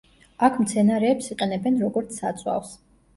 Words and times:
აქ 0.45 0.55
მცენარეებს 0.61 1.27
იყენებენ, 1.35 1.77
როგორც 1.83 2.17
საწვავს. 2.23 2.73